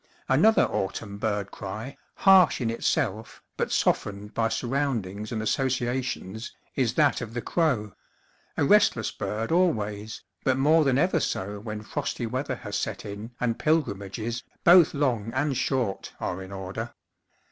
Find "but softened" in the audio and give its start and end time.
3.55-4.33